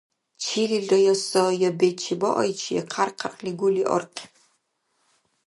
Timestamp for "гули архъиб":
3.59-4.33